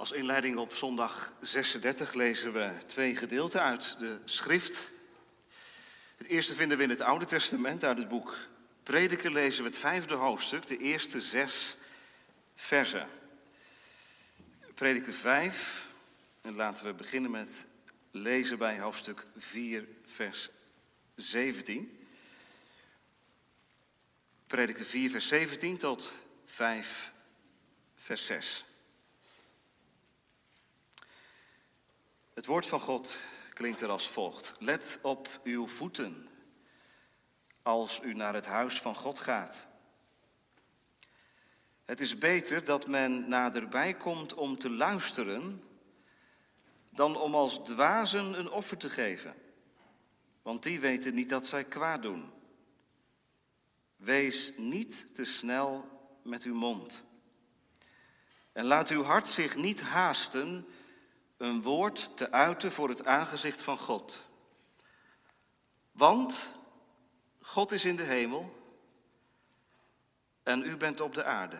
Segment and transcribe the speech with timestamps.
[0.00, 4.90] Als inleiding op zondag 36 lezen we twee gedeelten uit de schrift.
[6.16, 8.36] Het eerste vinden we in het Oude Testament, uit het boek
[8.82, 11.76] Prediker lezen we het vijfde hoofdstuk, de eerste zes
[12.54, 13.08] versen.
[14.74, 15.88] Prediker 5,
[16.42, 17.48] en laten we beginnen met
[18.10, 20.48] lezen bij hoofdstuk 4, vers
[21.14, 22.06] 17.
[24.46, 26.12] Prediker 4, vers 17 tot
[26.44, 27.12] 5,
[27.94, 28.64] vers 6.
[32.40, 33.16] Het woord van God
[33.52, 34.52] klinkt er als volgt.
[34.58, 36.28] Let op uw voeten
[37.62, 39.66] als u naar het huis van God gaat.
[41.84, 45.62] Het is beter dat men naderbij komt om te luisteren
[46.90, 49.34] dan om als dwazen een offer te geven.
[50.42, 52.30] Want die weten niet dat zij kwaad doen.
[53.96, 55.88] Wees niet te snel
[56.22, 57.04] met uw mond.
[58.52, 60.66] En laat uw hart zich niet haasten
[61.40, 64.26] een woord te uiten voor het aangezicht van God.
[65.92, 66.52] Want
[67.40, 68.56] God is in de hemel
[70.42, 71.58] en u bent op de aarde.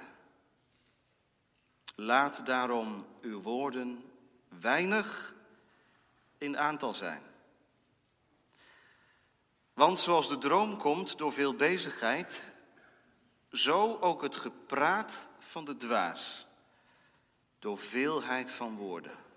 [1.94, 4.10] Laat daarom uw woorden
[4.48, 5.34] weinig
[6.38, 7.22] in aantal zijn.
[9.72, 12.42] Want zoals de droom komt door veel bezigheid,
[13.52, 16.47] zo ook het gepraat van de dwaas,
[17.58, 19.28] door veelheid van woorden.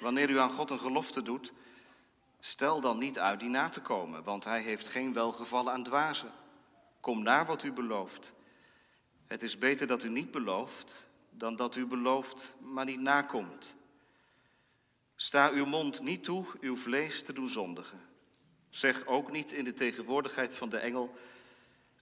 [0.00, 1.52] Wanneer u aan God een gelofte doet,
[2.40, 6.32] stel dan niet uit die na te komen, want hij heeft geen welgevallen aan dwazen.
[7.00, 8.32] Kom na wat u belooft.
[9.26, 13.74] Het is beter dat u niet belooft, dan dat u belooft, maar niet nakomt.
[15.16, 18.00] Sta uw mond niet toe uw vlees te doen zondigen.
[18.70, 21.14] Zeg ook niet in de tegenwoordigheid van de engel,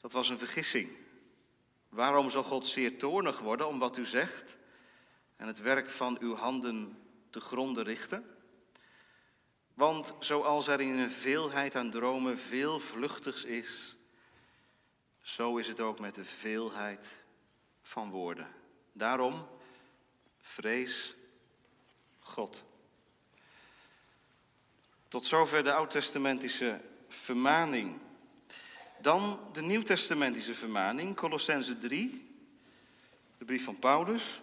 [0.00, 0.90] dat was een vergissing.
[1.88, 4.58] Waarom zal God zeer toornig worden om wat u zegt
[5.36, 6.98] en het werk van uw handen
[7.34, 8.24] te gronden richten?
[9.74, 13.96] Want zoals er in een veelheid aan dromen veel vluchtigs is,
[15.20, 17.16] zo is het ook met de veelheid
[17.82, 18.48] van woorden.
[18.92, 19.46] Daarom
[20.40, 21.14] vrees
[22.18, 22.64] God.
[25.08, 27.98] Tot zover de oud-testamentische vermaning.
[29.00, 32.36] Dan de nieuw-testamentische vermaning, Colossense 3,
[33.38, 34.42] de brief van Paulus.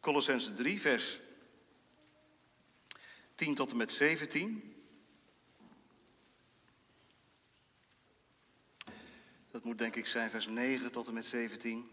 [0.00, 1.20] Colossense 3, vers
[3.38, 4.74] 10 tot en met 17.
[9.50, 11.90] Dat moet denk ik zijn vers 9 tot en met 17.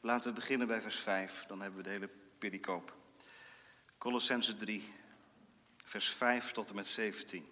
[0.00, 2.96] Laten we beginnen bij vers 5, dan hebben we de hele pericoop.
[3.98, 4.92] Colossense 3,
[5.84, 7.46] vers 5 tot en met 17.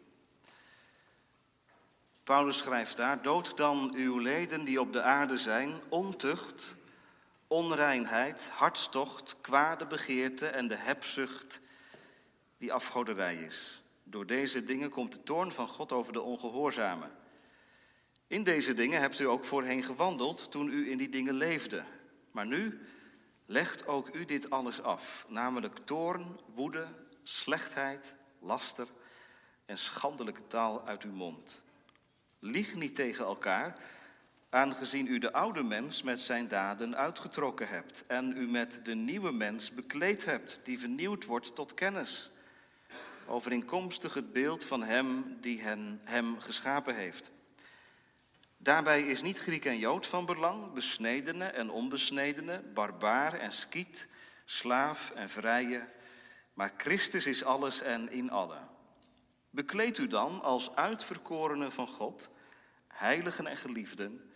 [2.24, 6.74] Paulus schrijft daar: Dood dan uw leden die op de aarde zijn, ontucht,
[7.46, 11.60] onreinheid, hartstocht, kwade begeerte en de hebzucht
[12.58, 13.82] die afgoderij is.
[14.02, 17.10] Door deze dingen komt de toorn van God over de ongehoorzamen.
[18.26, 21.84] In deze dingen hebt u ook voorheen gewandeld toen u in die dingen leefde.
[22.30, 22.80] Maar nu
[23.46, 26.86] legt ook u dit alles af, namelijk toorn, woede,
[27.22, 28.88] slechtheid, laster
[29.64, 31.62] en schandelijke taal uit uw mond.
[32.38, 33.78] Lieg niet tegen elkaar,
[34.50, 39.32] aangezien u de oude mens met zijn daden uitgetrokken hebt en u met de nieuwe
[39.32, 42.30] mens bekleed hebt, die vernieuwd wordt tot kennis
[43.28, 47.30] overeenkomstig het beeld van Hem die hen, Hem geschapen heeft.
[48.56, 54.08] Daarbij is niet Griek en Jood van belang, besnedene en onbesnedene, barbaar en skiet,
[54.44, 55.88] slaaf en vrije,
[56.54, 58.68] maar Christus is alles en in allen.
[59.50, 62.30] Bekleed u dan als uitverkorenen van God,
[62.88, 64.30] heiligen en geliefden,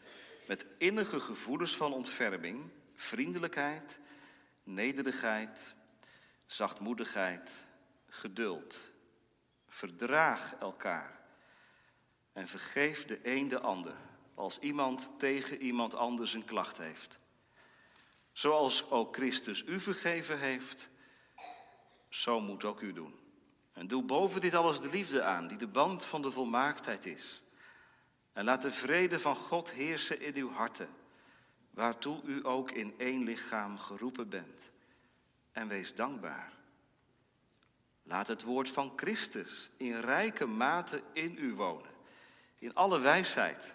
[0.46, 3.98] met innige gevoelens van ontferming, vriendelijkheid,
[4.62, 5.74] nederigheid,
[6.46, 7.68] zachtmoedigheid
[8.10, 8.90] geduld.
[9.66, 11.20] Verdraag elkaar.
[12.32, 13.96] En vergeef de een de ander
[14.34, 17.18] als iemand tegen iemand anders een klacht heeft.
[18.32, 20.88] Zoals ook Christus u vergeven heeft,
[22.08, 23.18] zo moet ook u doen.
[23.72, 27.42] En doe boven dit alles de liefde aan, die de band van de volmaaktheid is.
[28.32, 30.88] En laat de vrede van God heersen in uw harten,
[31.70, 34.70] waartoe u ook in één lichaam geroepen bent.
[35.52, 36.59] En wees dankbaar.
[38.10, 41.90] Laat het woord van Christus in rijke mate in u wonen.
[42.58, 43.74] In alle wijsheid.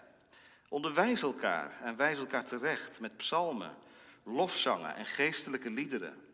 [0.68, 3.76] Onderwijs elkaar en wijs elkaar terecht met psalmen,
[4.22, 6.26] lofzangen en geestelijke liederen.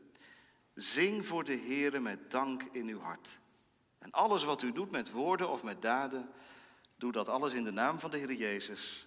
[0.75, 3.39] Zing voor de Heere met dank in uw hart.
[3.99, 6.31] En alles wat u doet met woorden of met daden,
[6.97, 9.07] doe dat alles in de naam van de Heer Jezus,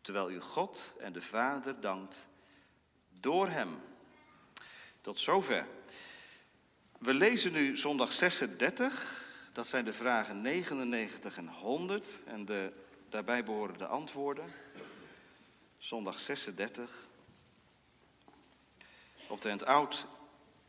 [0.00, 2.26] terwijl u God en de Vader dankt
[3.20, 3.80] door Hem.
[5.00, 5.66] Tot zover
[6.98, 9.24] We lezen nu zondag 36.
[9.52, 12.72] Dat zijn de vragen 99 en 100 en de
[13.08, 14.44] daarbij behorende antwoorden.
[15.78, 16.90] Zondag 36.
[19.28, 20.06] Op de oud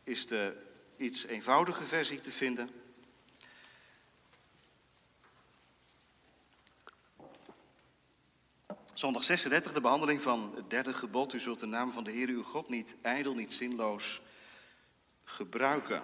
[0.04, 0.66] is de
[0.98, 2.70] iets eenvoudige versie te vinden.
[8.94, 11.34] Zondag 36, de behandeling van het derde gebod.
[11.34, 14.22] U zult de naam van de Heer uw God niet ijdel, niet zinloos
[15.30, 16.02] gebruiken.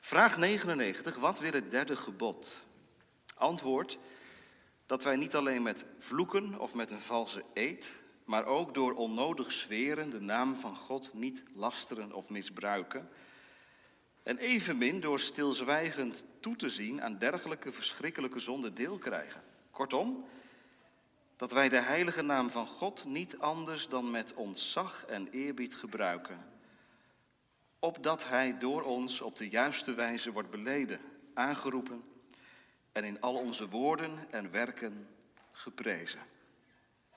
[0.00, 2.64] Vraag 99, wat wil het derde gebod?
[3.34, 3.98] Antwoord,
[4.86, 7.92] dat wij niet alleen met vloeken of met een valse eed,
[8.24, 13.08] maar ook door onnodig zweren de naam van God niet lasteren of misbruiken.
[14.22, 19.42] En evenmin door stilzwijgend toe te zien aan dergelijke verschrikkelijke zonden deel krijgen.
[19.70, 20.24] Kortom,
[21.36, 26.51] dat wij de heilige naam van God niet anders dan met ontzag en eerbied gebruiken,
[27.84, 31.00] opdat Hij door ons op de juiste wijze wordt beleden,
[31.34, 32.04] aangeroepen
[32.92, 35.08] en in al onze woorden en werken
[35.52, 36.20] geprezen.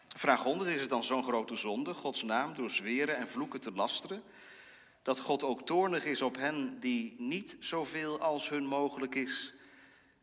[0.07, 3.71] Vraag 100 is het dan zo'n grote zonde, Gods naam door zweren en vloeken te
[3.71, 4.23] lasteren,
[5.01, 9.53] dat God ook toornig is op hen die niet zoveel als hun mogelijk is,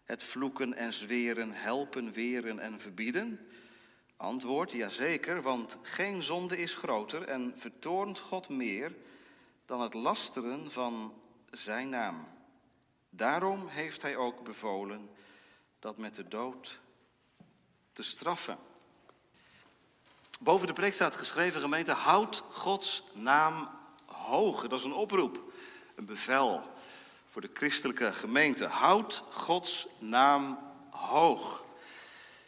[0.05, 3.47] het vloeken en zweren helpen, weren en verbieden?
[4.17, 8.93] Antwoord, jazeker, want geen zonde is groter en vertoornt God meer
[9.67, 11.15] dan het lasteren van
[11.51, 12.27] zijn naam.
[13.11, 15.11] Daarom heeft hij ook bevolen
[15.79, 16.81] dat met de dood
[17.93, 18.59] te straffen.
[20.41, 23.69] Boven de preek staat geschreven, gemeente, houd Gods naam
[24.07, 24.69] hoog.
[24.69, 25.53] Dat is een oproep,
[25.95, 26.63] een bevel
[27.29, 28.67] voor de christelijke gemeente.
[28.67, 30.59] Houd Gods naam
[30.91, 31.65] hoog.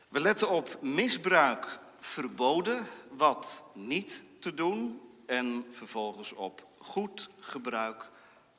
[0.09, 8.11] We letten op misbruik verboden, wat niet te doen, en vervolgens op goed gebruik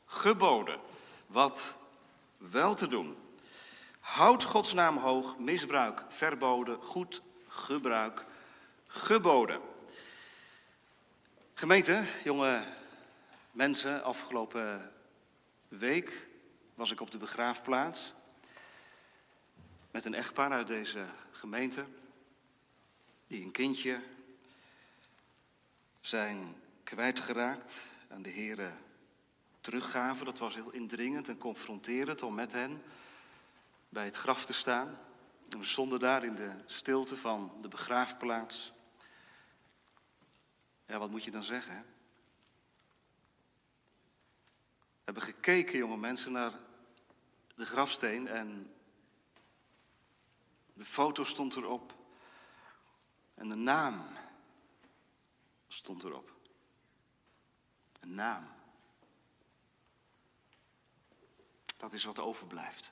[0.05, 0.79] geboden,
[1.27, 1.75] wat
[2.37, 3.17] wel te doen.
[3.99, 8.25] Houd Gods naam hoog, misbruik verboden, goed gebruik
[8.87, 9.61] geboden.
[11.53, 12.63] Gemeente, jonge
[13.51, 14.91] mensen, afgelopen
[15.67, 16.27] week
[16.73, 18.13] was ik op de begraafplaats
[19.91, 21.85] met een echtpaar uit deze gemeente,
[23.27, 24.01] die een kindje
[26.01, 28.77] zijn kwijtgeraakt aan de heren
[29.61, 30.25] teruggaven.
[30.25, 32.81] Dat was heel indringend en confronterend om met hen
[33.89, 34.99] bij het graf te staan.
[35.49, 38.73] En we stonden daar in de stilte van de begraafplaats.
[40.85, 41.75] Ja, wat moet je dan zeggen?
[41.75, 41.81] Hè?
[45.05, 46.53] We hebben gekeken, jonge mensen, naar
[47.55, 48.73] de grafsteen en
[50.73, 51.95] de foto stond erop.
[53.33, 54.05] En de naam
[55.67, 56.34] stond erop.
[58.05, 58.47] Een naam.
[61.77, 62.91] Dat is wat overblijft.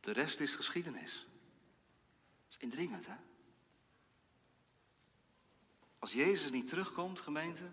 [0.00, 1.26] De rest is geschiedenis.
[2.48, 3.16] Dat is indringend, hè?
[5.98, 7.68] Als Jezus niet terugkomt, gemeente,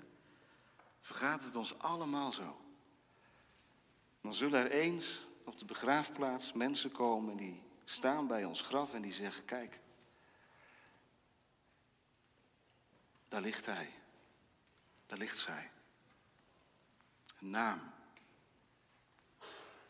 [1.00, 2.62] vergaat het ons allemaal zo.
[4.22, 9.02] Dan zullen er eens op de begraafplaats mensen komen die staan bij ons graf en
[9.02, 9.80] die zeggen: Kijk,
[13.28, 13.99] daar ligt hij,
[15.10, 15.72] daar ligt zij.
[17.40, 17.82] Een naam.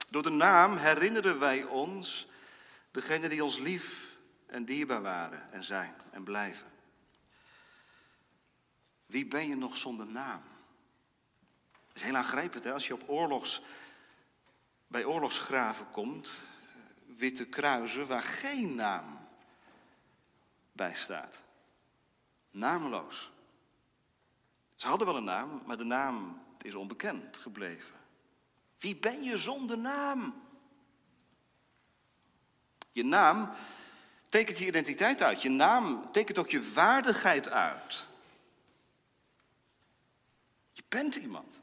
[0.09, 2.27] Door de naam herinneren wij ons
[2.91, 6.71] degene die ons lief en dierbaar waren en zijn en blijven.
[9.05, 10.41] Wie ben je nog zonder naam?
[11.87, 12.73] Dat is heel aangrijpend hè?
[12.73, 13.61] als je op oorlogs,
[14.87, 16.31] bij oorlogsgraven komt,
[17.05, 19.27] witte kruisen waar geen naam
[20.71, 21.41] bij staat.
[22.51, 23.31] Nameloos.
[24.79, 27.95] Ze hadden wel een naam, maar de naam is onbekend gebleven.
[28.77, 30.43] Wie ben je zonder naam?
[32.91, 33.49] Je naam
[34.29, 35.41] tekent je identiteit uit.
[35.41, 38.05] Je naam tekent ook je waardigheid uit.
[40.71, 41.61] Je bent iemand.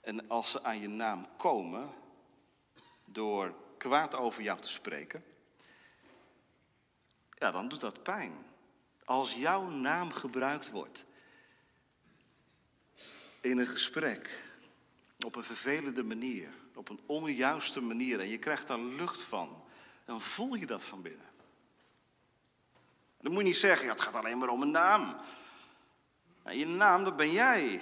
[0.00, 1.90] En als ze aan je naam komen
[3.04, 5.24] door kwaad over jou te spreken,
[7.30, 8.47] ja, dan doet dat pijn.
[9.08, 11.04] Als jouw naam gebruikt wordt
[13.40, 14.42] in een gesprek,
[15.24, 19.64] op een vervelende manier, op een onjuiste manier, en je krijgt daar lucht van,
[20.04, 21.26] dan voel je dat van binnen.
[23.20, 25.16] Dan moet je niet zeggen, ja, het gaat alleen maar om een naam.
[26.50, 27.72] je naam, dat ben jij.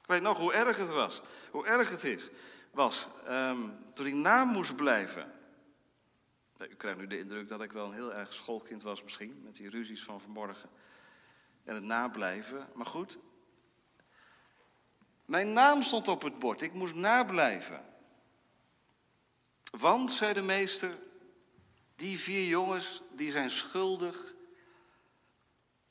[0.00, 2.28] Ik weet nog hoe erg het was, hoe erg het is,
[2.70, 5.41] was um, toen ik naam moest blijven.
[6.70, 9.56] U krijgt nu de indruk dat ik wel een heel erg schoolkind was misschien, met
[9.56, 10.70] die ruzies van vanmorgen.
[11.64, 12.68] en het nablijven.
[12.74, 13.18] Maar goed,
[15.24, 16.62] mijn naam stond op het bord.
[16.62, 17.84] Ik moest nablijven.
[19.70, 20.98] Want, zei de meester,
[21.94, 24.34] die vier jongens die zijn schuldig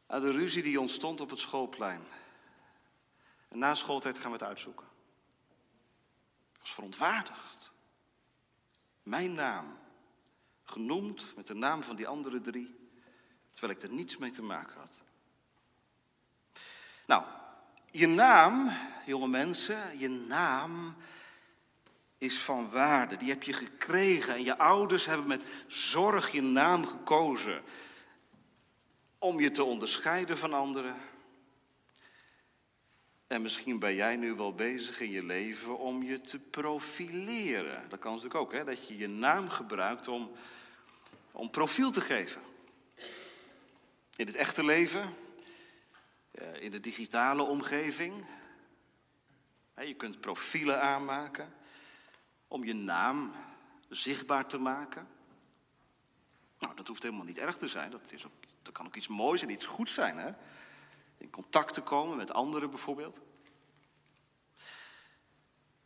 [0.07, 2.01] aan de ruzie die ontstond op het schoolplein.
[3.47, 4.85] En na schooltijd gaan we het uitzoeken.
[6.53, 7.71] Ik was verontwaardigd.
[9.03, 9.77] Mijn naam,
[10.71, 12.75] genoemd met de naam van die andere drie,
[13.53, 14.99] terwijl ik er niets mee te maken had.
[17.05, 17.23] Nou,
[17.91, 18.71] je naam,
[19.05, 20.95] jonge mensen, je naam
[22.17, 23.17] is van waarde.
[23.17, 27.61] Die heb je gekregen en je ouders hebben met zorg je naam gekozen
[29.17, 30.95] om je te onderscheiden van anderen.
[33.27, 37.89] En misschien ben jij nu wel bezig in je leven om je te profileren.
[37.89, 38.63] Dat kan natuurlijk ook, hè?
[38.63, 40.31] dat je je naam gebruikt om,
[41.31, 42.41] om profiel te geven.
[44.15, 45.13] In het echte leven,
[46.59, 48.25] in de digitale omgeving.
[49.75, 51.53] Je kunt profielen aanmaken
[52.47, 53.33] om je naam
[53.89, 55.07] zichtbaar te maken.
[56.59, 57.91] Nou, dat hoeft helemaal niet erg te zijn.
[57.91, 60.17] Dat, is ook, dat kan ook iets moois en iets goeds zijn.
[60.17, 60.29] Hè?
[61.17, 63.19] In contact te komen met anderen bijvoorbeeld.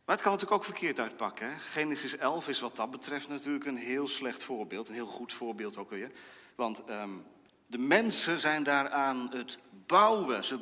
[0.06, 1.58] Maar het kan natuurlijk ook verkeerd uitpakken.
[1.60, 4.88] Genesis 11 is wat dat betreft natuurlijk een heel slecht voorbeeld.
[4.88, 6.10] Een heel goed voorbeeld ook weer.
[6.54, 7.26] Want um,
[7.66, 10.44] de mensen zijn daaraan het bouwen.
[10.44, 10.58] Ze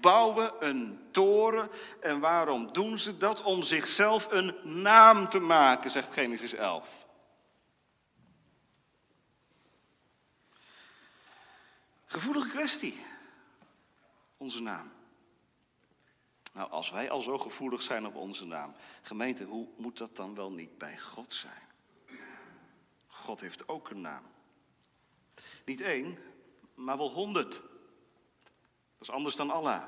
[0.00, 1.70] bouwen een toren.
[2.00, 3.42] En waarom doen ze dat?
[3.42, 7.06] Om zichzelf een naam te maken, zegt Genesis 11.
[12.06, 13.00] Gevoelige kwestie,
[14.36, 14.92] onze naam.
[16.54, 20.34] Nou, als wij al zo gevoelig zijn op onze naam, gemeente, hoe moet dat dan
[20.34, 21.62] wel niet bij God zijn?
[23.06, 24.22] God heeft ook een naam.
[25.64, 26.18] Niet één,
[26.74, 27.52] maar wel honderd.
[27.52, 29.82] Dat is anders dan Allah.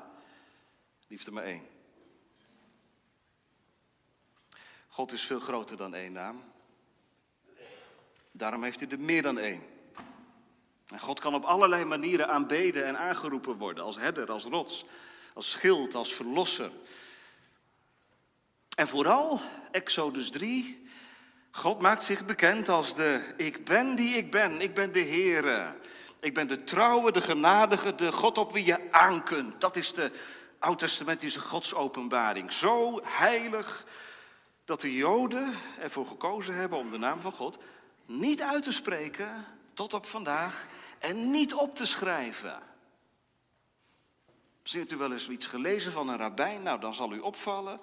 [1.07, 1.67] Liefde maar één.
[4.87, 6.43] God is veel groter dan één naam.
[8.31, 9.63] Daarom heeft hij er meer dan één.
[10.87, 13.83] En God kan op allerlei manieren aanbeden en aangeroepen worden.
[13.83, 14.85] Als herder, als rots,
[15.37, 16.71] als schild, als verlosser.
[18.75, 19.39] En vooral,
[19.71, 20.87] Exodus 3,
[21.51, 24.61] God maakt zich bekend als de ik ben die ik ben.
[24.61, 25.75] Ik ben de Heere.
[26.19, 29.61] Ik ben de trouwe, de genadige, de God op wie je aan kunt.
[29.61, 30.11] Dat is de
[30.59, 32.53] oud-testamentische godsopenbaring.
[32.53, 33.85] Zo heilig
[34.65, 37.57] dat de Joden ervoor gekozen hebben om de naam van God
[38.05, 40.67] niet uit te spreken tot op vandaag
[40.99, 42.59] en niet op te schrijven.
[44.67, 47.79] Misschien u wel eens iets gelezen van een rabbijn, nou dan zal u opvallen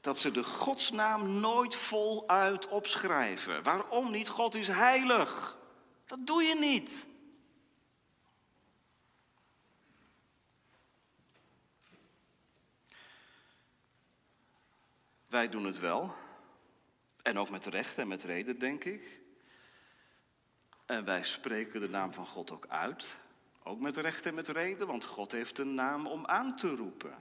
[0.00, 3.62] dat ze de godsnaam nooit voluit opschrijven.
[3.62, 4.28] Waarom niet?
[4.28, 5.58] God is heilig.
[6.06, 7.06] Dat doe je niet.
[15.26, 16.14] Wij doen het wel.
[17.22, 19.20] En ook met recht en met reden, denk ik.
[20.86, 23.16] En wij spreken de naam van God ook uit.
[23.64, 27.14] Ook met recht en met reden, want God heeft een naam om aan te roepen.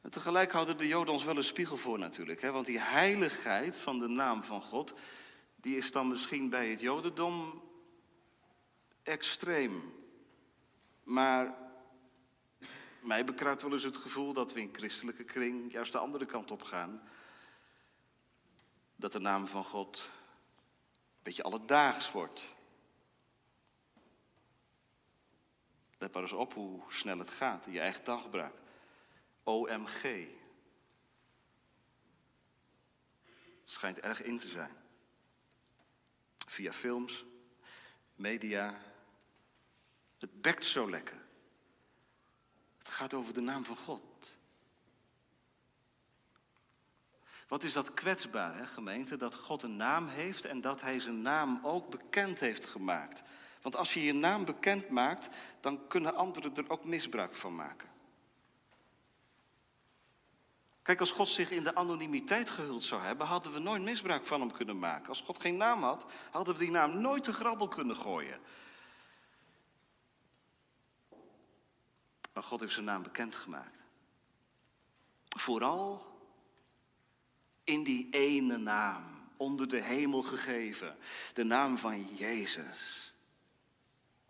[0.00, 2.40] En tegelijk houden de Joden ons wel een spiegel voor natuurlijk.
[2.40, 2.50] Hè?
[2.50, 4.94] Want die heiligheid van de naam van God,
[5.56, 7.62] die is dan misschien bij het Jodendom
[9.02, 9.94] extreem.
[11.02, 11.54] Maar
[13.00, 16.50] mij bekruipt wel eens het gevoel dat we in christelijke kring juist de andere kant
[16.50, 17.02] op gaan.
[18.96, 22.54] Dat de naam van God een beetje alledaags wordt.
[26.02, 28.54] Let maar eens op hoe snel het gaat in je eigen taalgebruik.
[29.42, 30.02] OMG.
[33.60, 34.76] Het schijnt erg in te zijn.
[36.46, 37.24] Via films,
[38.14, 38.78] media.
[40.18, 41.24] Het bekt zo lekker.
[42.78, 44.36] Het gaat over de naam van God.
[47.48, 49.16] Wat is dat kwetsbaar, hè, gemeente?
[49.16, 53.22] Dat God een naam heeft en dat Hij zijn naam ook bekend heeft gemaakt.
[53.62, 57.90] Want als je je naam bekend maakt, dan kunnen anderen er ook misbruik van maken.
[60.82, 64.40] Kijk, als God zich in de anonimiteit gehuld zou hebben, hadden we nooit misbruik van
[64.40, 65.08] hem kunnen maken.
[65.08, 68.40] Als God geen naam had, hadden we die naam nooit te grabbel kunnen gooien.
[72.32, 73.82] Maar God heeft zijn naam bekendgemaakt.
[75.28, 76.06] Vooral
[77.64, 79.04] in die ene naam,
[79.36, 80.96] onder de hemel gegeven,
[81.34, 83.01] de naam van Jezus.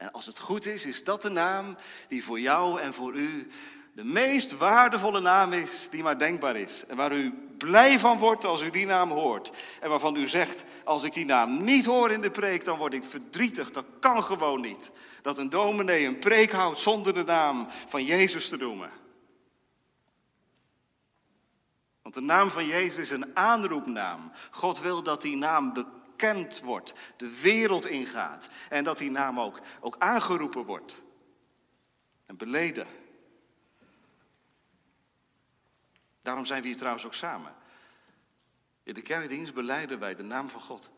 [0.02, 1.76] En als het goed is, is dat de naam
[2.08, 3.48] die voor jou en voor u
[3.92, 6.84] de meest waardevolle naam is die maar denkbaar is.
[6.86, 9.50] En waar u blij van wordt als u die naam hoort.
[9.80, 12.92] En waarvan u zegt, als ik die naam niet hoor in de preek, dan word
[12.92, 13.70] ik verdrietig.
[13.70, 14.90] Dat kan gewoon niet.
[15.22, 18.90] Dat een dominee een preek houdt zonder de naam van Jezus te noemen.
[22.02, 24.32] Want de naam van Jezus is een aanroepnaam.
[24.50, 26.01] God wil dat die naam bekend
[26.62, 28.48] wordt, de wereld ingaat.
[28.68, 31.02] En dat die naam ook, ook aangeroepen wordt.
[32.26, 32.86] En beleden.
[36.22, 37.54] Daarom zijn we hier trouwens ook samen.
[38.82, 40.90] In de kerkdienst beleiden wij de naam van God.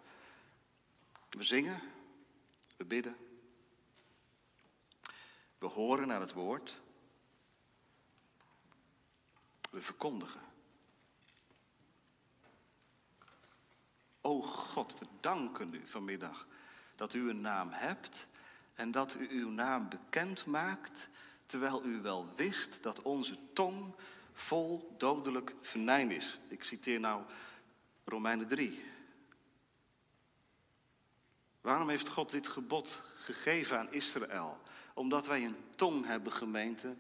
[1.30, 1.80] We zingen,
[2.76, 3.16] we bidden,
[5.58, 6.80] we horen naar het woord,
[9.70, 10.53] we verkondigen.
[14.26, 16.46] O God, we danken u vanmiddag
[16.96, 18.26] dat u een naam hebt
[18.74, 21.08] en dat u uw naam bekend maakt,
[21.46, 23.94] terwijl u wel wist dat onze tong
[24.32, 26.38] vol dodelijk venijn is.
[26.48, 27.22] Ik citeer nou
[28.04, 28.84] Romeinen 3.
[31.60, 34.58] Waarom heeft God dit gebod gegeven aan Israël?
[34.94, 36.94] Omdat wij een tong hebben, gemeente,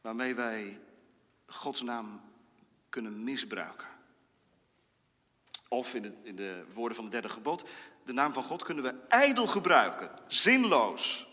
[0.00, 0.80] waarmee wij
[1.46, 2.20] Gods naam
[2.88, 3.89] kunnen misbruiken.
[5.72, 7.68] Of in de, in de woorden van het derde gebod,
[8.04, 11.28] de naam van God kunnen we ijdel gebruiken, zinloos.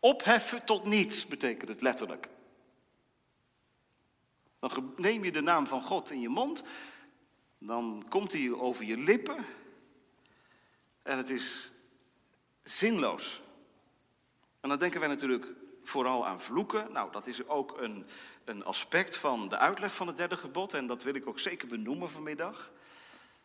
[0.00, 2.28] Opheffen tot niets betekent het letterlijk.
[4.58, 6.62] Dan neem je de naam van God in je mond,
[7.58, 9.44] dan komt hij over je lippen
[11.02, 11.70] en het is
[12.62, 13.42] zinloos.
[14.60, 15.46] En dan denken wij natuurlijk
[15.82, 16.92] vooral aan vloeken.
[16.92, 18.06] Nou, dat is ook een,
[18.44, 21.68] een aspect van de uitleg van het derde gebod en dat wil ik ook zeker
[21.68, 22.72] benoemen vanmiddag.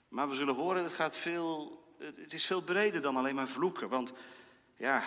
[0.08, 3.90] Maar we zullen horen, het, gaat veel, het is veel breder dan alleen maar vloeken.
[3.90, 4.14] Want
[4.76, 5.04] ja,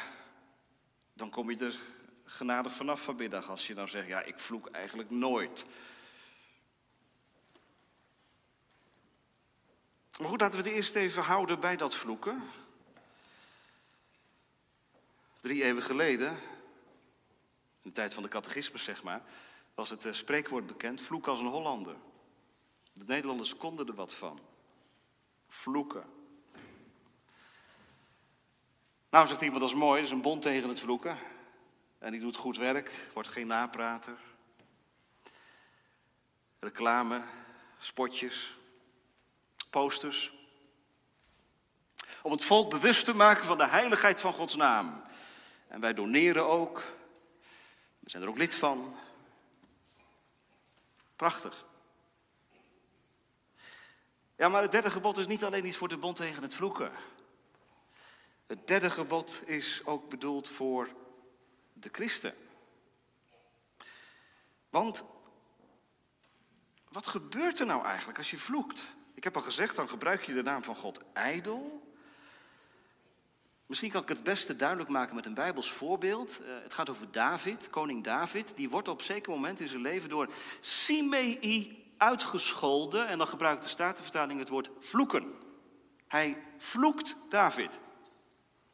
[1.12, 1.78] dan kom je er
[2.24, 5.64] genadig vanaf vanmiddag als je nou zegt, ja, ik vloek eigenlijk nooit.
[10.18, 12.42] Maar goed, laten we het eerst even houden bij dat vloeken.
[15.40, 16.30] Drie eeuwen geleden,
[17.82, 19.22] in de tijd van de catechismus zeg maar,
[19.74, 21.96] was het eh, spreekwoord bekend, vloek als een Hollander.
[22.92, 24.40] De Nederlanders konden er wat van.
[25.50, 26.04] Vloeken.
[29.10, 31.18] Nou, zegt iemand, dat is mooi, dat is een bond tegen het vloeken.
[31.98, 34.16] En die doet goed werk, wordt geen naprater.
[36.58, 37.22] Reclame,
[37.78, 38.56] spotjes,
[39.70, 40.32] posters.
[42.22, 45.02] Om het volk bewust te maken van de heiligheid van Gods naam.
[45.68, 46.82] En wij doneren ook.
[47.98, 48.96] We zijn er ook lid van.
[51.16, 51.64] Prachtig.
[54.40, 56.92] Ja, maar het derde gebod is niet alleen iets voor de bond tegen het vloeken.
[58.46, 60.88] Het derde gebod is ook bedoeld voor
[61.72, 62.34] de christen.
[64.70, 65.04] Want
[66.88, 68.90] wat gebeurt er nou eigenlijk als je vloekt?
[69.14, 71.92] Ik heb al gezegd, dan gebruik je de naam van God ijdel.
[73.66, 76.40] Misschien kan ik het beste duidelijk maken met een Bijbels voorbeeld.
[76.42, 78.52] Uh, het gaat over David, koning David.
[78.56, 81.38] Die wordt op zeker moment in zijn leven door Simei
[82.00, 83.06] uitgescholden.
[83.06, 85.32] En dan gebruikt de Statenvertaling het woord vloeken.
[86.06, 87.80] Hij vloekt David.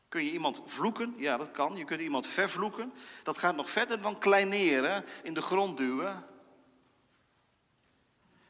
[0.09, 1.15] Kun je iemand vloeken?
[1.17, 1.77] Ja, dat kan.
[1.77, 2.93] Je kunt iemand vervloeken.
[3.23, 6.25] Dat gaat nog verder dan kleineren, in de grond duwen,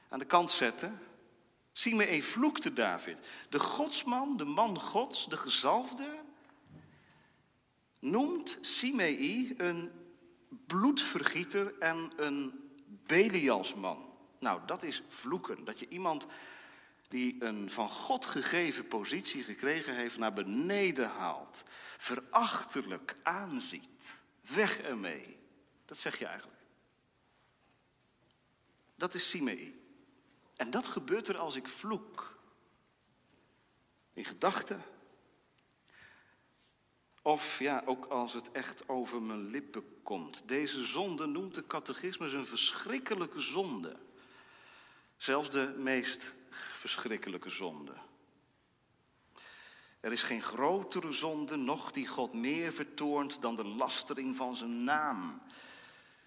[0.09, 1.01] aan de kant zetten.
[1.73, 3.21] Simei vloekte David.
[3.49, 6.19] De godsman, de man gods, de gezalfde,
[7.99, 9.93] noemt Simei een
[10.67, 12.71] bloedvergieter en een
[13.07, 14.06] Belialsman.
[14.39, 15.65] Nou, dat is vloeken.
[15.65, 16.27] Dat je iemand
[17.09, 21.65] die een van God gegeven positie gekregen heeft naar beneden haalt.
[21.99, 24.19] Verachtelijk aanziet.
[24.41, 25.39] Weg ermee.
[25.85, 26.61] Dat zeg je eigenlijk.
[28.95, 29.85] Dat is Simei.
[30.57, 32.39] En dat gebeurt er als ik vloek.
[34.13, 34.83] In gedachten.
[37.23, 40.43] Of ja, ook als het echt over mijn lippen komt.
[40.49, 43.97] Deze zonde noemt de catechismus een verschrikkelijke zonde.
[45.17, 47.93] Zelfs de meest verschrikkelijke zonde.
[50.01, 54.85] Er is geen grotere zonde, noch die God meer vertoont dan de lastering van zijn
[54.85, 55.43] naam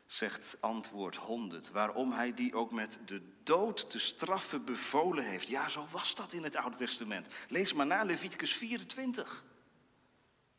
[0.06, 5.48] zegt antwoord 100, waarom hij die ook met de dood te straffen bevolen heeft.
[5.48, 7.28] Ja, zo was dat in het Oude Testament.
[7.50, 9.44] Lees maar na Leviticus 24.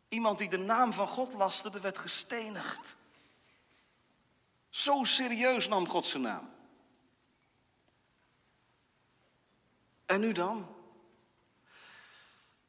[0.09, 2.97] Iemand die de naam van God lasterde, werd gestenigd.
[4.69, 6.51] Zo serieus nam God zijn naam.
[10.11, 10.68] En nu dan?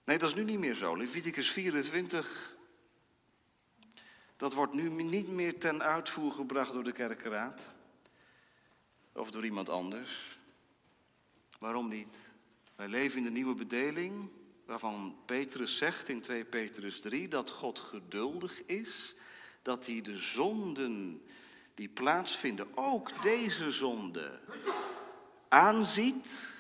[0.04, 0.97] Nee, dat is nu niet meer zo.
[0.97, 2.56] Leviticus 24
[4.38, 7.67] dat wordt nu niet meer ten uitvoer gebracht door de kerkenraad
[9.13, 10.39] of door iemand anders.
[11.60, 12.13] Waarom niet?
[12.75, 14.30] Wij leven in de nieuwe bedeling,
[14.65, 19.13] waarvan Petrus zegt in 2 Petrus 3 dat God geduldig is,
[19.62, 21.21] dat hij de zonden
[21.73, 24.39] die plaatsvinden, ook deze zonde,
[25.47, 26.60] aanziet.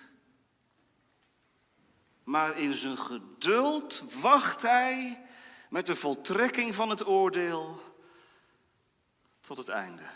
[2.31, 5.25] Maar in zijn geduld wacht hij
[5.69, 7.95] met de voltrekking van het oordeel
[9.41, 10.09] tot het einde.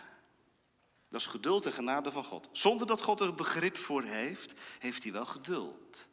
[1.10, 2.50] Dat is geduld en genade van God.
[2.52, 6.08] Zonder dat God er begrip voor heeft, heeft hij wel geduld.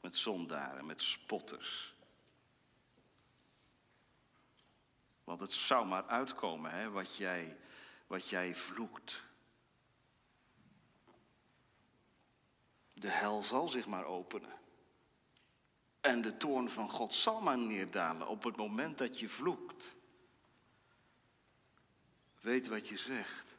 [0.00, 1.94] Met zondaren, met spotters.
[5.24, 7.56] Want het zou maar uitkomen hè, wat, jij,
[8.06, 9.22] wat jij vloekt.
[12.94, 14.57] De hel zal zich maar openen.
[16.08, 19.94] En de toorn van God zal maar neerdalen op het moment dat je vloekt.
[22.40, 23.56] Weet wat je zegt.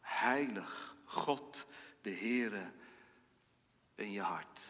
[0.00, 1.66] Heilig God,
[2.00, 2.72] de Heere,
[3.94, 4.60] in je hart.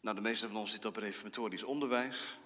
[0.00, 2.38] Nou, de meeste van ons zitten op reformatorisch onderwijs.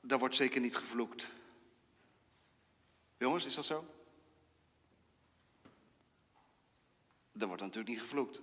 [0.00, 1.28] Daar wordt zeker niet gevloekt.
[3.16, 4.00] Jongens, is dat zo?
[7.42, 8.42] Daar wordt natuurlijk niet gevloekt.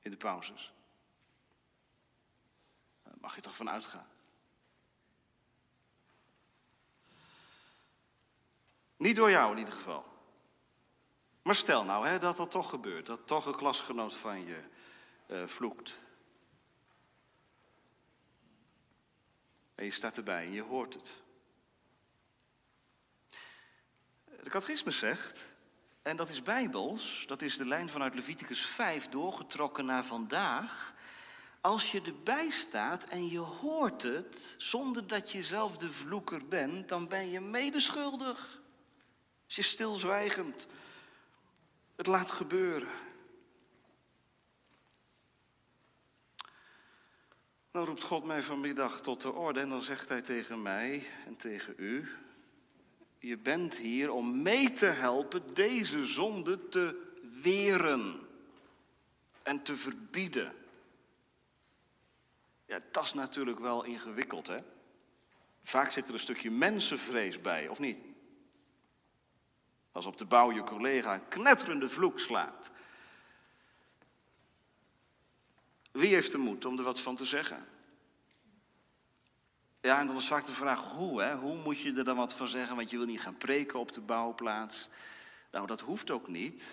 [0.00, 0.72] In de pauzes.
[3.02, 4.06] Daar mag je toch van uitgaan.
[8.96, 10.04] Niet door jou in ieder geval.
[11.42, 14.64] Maar stel nou hè, dat dat toch gebeurt, dat toch een klasgenoot van je
[15.26, 15.98] uh, vloekt.
[19.74, 21.16] En je staat erbij en je hoort het.
[24.42, 25.51] De catechismus zegt,
[26.02, 30.94] en dat is bijbels, dat is de lijn vanuit Leviticus 5 doorgetrokken naar vandaag.
[31.60, 36.88] Als je erbij staat en je hoort het, zonder dat je zelf de vloeker bent,
[36.88, 38.60] dan ben je medeschuldig.
[39.46, 40.66] Als je stilzwijgend
[41.96, 42.88] het laat gebeuren.
[47.70, 51.36] Dan roept God mij vanmiddag tot de orde en dan zegt hij tegen mij en
[51.36, 52.08] tegen u:
[53.22, 58.28] Je bent hier om mee te helpen deze zonde te weren
[59.42, 60.54] en te verbieden.
[62.66, 64.58] Ja, dat is natuurlijk wel ingewikkeld, hè?
[65.62, 67.98] Vaak zit er een stukje mensenvrees bij, of niet?
[69.92, 72.70] Als op de bouw je collega een knetterende vloek slaat.
[75.92, 77.68] Wie heeft de moed om er wat van te zeggen?
[79.82, 81.36] Ja, en dan is vaak de vraag hoe, hè?
[81.36, 82.76] Hoe moet je er dan wat van zeggen?
[82.76, 84.88] Want je wil niet gaan preken op de bouwplaats.
[85.50, 86.64] Nou, dat hoeft ook niet.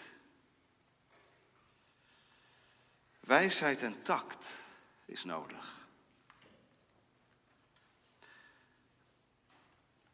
[3.19, 4.51] Wijsheid en tact
[5.05, 5.87] is nodig.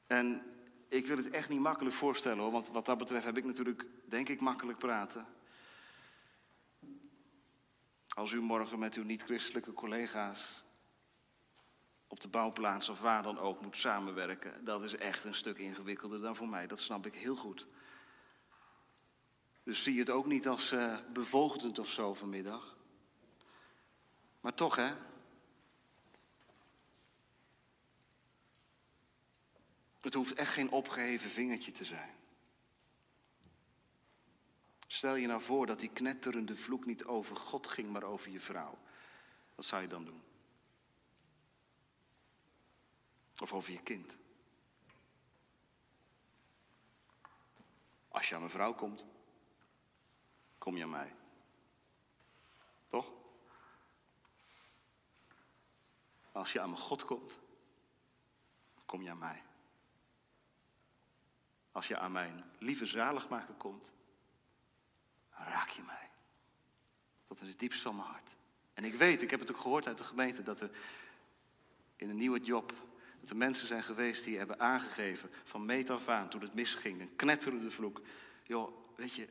[0.08, 0.44] En
[0.88, 4.30] ik wil het echt niet makkelijk voorstellen want wat dat betreft heb ik natuurlijk, denk
[4.30, 5.26] ik, makkelijk praten.
[8.08, 10.65] Als u morgen met uw niet-christelijke collega's
[12.16, 16.22] op de bouwplaats of waar dan ook moet samenwerken, dat is echt een stuk ingewikkelder
[16.22, 16.68] dan voor mij.
[16.68, 17.68] Dat snap ik heel goed.
[19.64, 22.76] Dus zie het ook niet als uh, bevoogdend of zo vanmiddag.
[24.42, 24.94] Maar toch, hè,
[30.06, 32.10] Het hoeft echt geen opgeheven vingertje te zijn.
[34.88, 38.40] Stel je nou voor dat die knetterende vloek niet over God ging, maar over je
[38.40, 38.78] vrouw.
[39.56, 40.22] Wat zou je dan doen?
[43.40, 44.18] Of over je kind?
[48.08, 49.06] Als je aan mijn vrouw komt,
[50.58, 51.16] kom je aan mij.
[52.88, 53.12] Toch?
[56.32, 57.40] Als je aan mijn God komt,
[58.86, 59.44] kom je aan mij.
[61.72, 63.94] Als je aan mijn lieve zaligmaker komt,
[65.30, 66.10] raak je mij.
[67.28, 68.36] Tot in het diepst van mijn hart.
[68.74, 70.78] En ik weet, ik heb het ook gehoord uit de gemeente, dat er
[71.96, 72.74] in een nieuwe job,
[73.26, 77.02] dat er mensen zijn geweest die hebben aangegeven van meet af aan toen het misging,
[77.02, 78.02] een knetterende vloek.
[78.44, 79.28] Joh, weet je,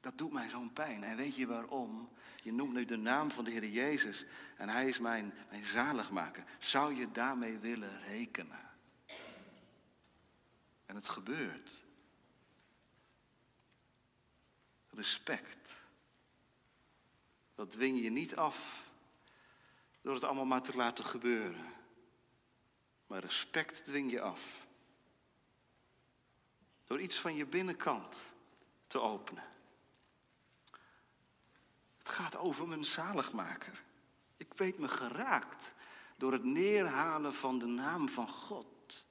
[0.00, 1.04] dat doet mij zo'n pijn.
[1.04, 2.08] En weet je waarom?
[2.42, 4.24] Je noemt nu de naam van de Heer Jezus
[4.56, 6.44] en Hij is mijn, mijn zaligmaker.
[6.58, 8.70] Zou je daarmee willen rekenen?
[10.86, 11.84] En het gebeurt.
[14.90, 15.82] Respect.
[17.54, 18.88] Dat dwing je niet af
[20.00, 21.80] door het allemaal maar te laten gebeuren.
[23.12, 24.66] Maar respect dwing je af.
[26.84, 28.20] Door iets van je binnenkant
[28.86, 29.44] te openen.
[31.98, 33.82] Het gaat over mijn zaligmaker.
[34.36, 35.74] Ik weet me geraakt
[36.16, 39.06] door het neerhalen van de naam van God.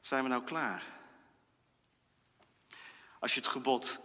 [0.00, 0.84] Zijn we nou klaar?
[3.18, 4.00] Als je het gebod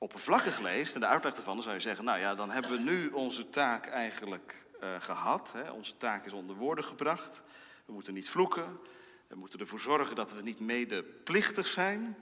[0.00, 2.78] oppervlakkig leest en de uitleg ervan, dan zou je zeggen, nou ja, dan hebben we
[2.78, 5.52] nu onze taak eigenlijk uh, gehad.
[5.52, 5.70] Hè?
[5.70, 7.42] Onze taak is onder woorden gebracht.
[7.84, 8.80] We moeten niet vloeken.
[9.26, 12.16] We moeten ervoor zorgen dat we niet medeplichtig zijn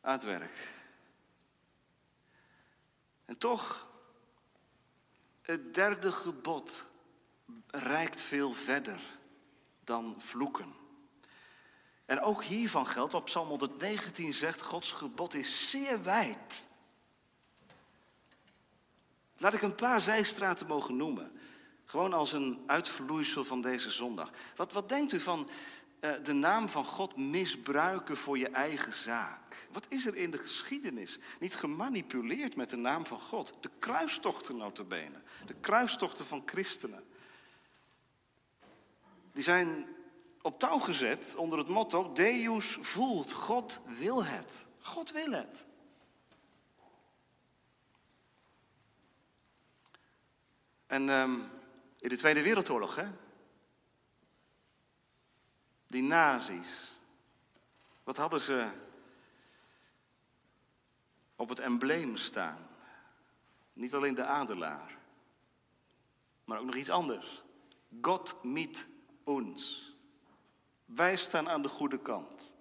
[0.00, 0.74] aan het werk.
[3.24, 3.86] En toch,
[5.42, 6.84] het derde gebod
[7.66, 9.00] reikt veel verder
[9.84, 10.79] dan vloeken.
[12.10, 16.68] En ook hiervan geldt, op Psalm 119 zegt, Gods gebod is zeer wijd.
[19.36, 21.32] Laat ik een paar zijstraten mogen noemen.
[21.84, 24.30] Gewoon als een uitvloeisel van deze zondag.
[24.56, 25.48] Wat, wat denkt u van
[26.00, 29.66] uh, de naam van God misbruiken voor je eigen zaak?
[29.72, 33.54] Wat is er in de geschiedenis niet gemanipuleerd met de naam van God?
[33.60, 35.20] De kruistochten notabene.
[35.46, 37.04] De kruistochten van christenen.
[39.32, 39.86] Die zijn
[40.42, 44.66] op touw gezet onder het motto Deus voelt, God wil het.
[44.80, 45.66] God wil het.
[50.86, 51.50] En um,
[51.98, 53.08] in de Tweede Wereldoorlog, hè?
[55.86, 56.94] Die nazi's.
[58.04, 58.70] Wat hadden ze
[61.36, 62.68] op het embleem staan?
[63.72, 64.98] Niet alleen de adelaar,
[66.44, 67.42] maar ook nog iets anders.
[68.00, 68.86] God mit
[69.24, 69.89] ons.
[70.94, 72.56] Wij staan aan de goede kant.